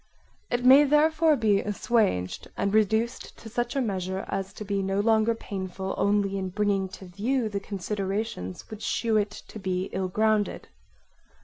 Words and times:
It 0.49 0.65
may 0.65 0.83
therefore 0.83 1.35
be 1.35 1.61
assuaged 1.61 2.47
and 2.57 2.73
reduced 2.73 3.37
to 3.37 3.49
such 3.49 3.75
a 3.75 3.81
measure 3.81 4.25
as 4.29 4.51
to 4.53 4.65
be 4.65 4.81
no 4.81 4.99
longer 4.99 5.35
painful 5.35 5.93
only 5.95 6.39
in 6.39 6.49
bringing 6.49 6.89
to 6.97 7.05
view 7.05 7.47
the 7.49 7.59
considerations 7.59 8.67
which 8.71 8.81
shew 8.81 9.15
it 9.17 9.29
to 9.29 9.59
be 9.59 9.89
ill 9.93 10.07
grounded. 10.07 10.69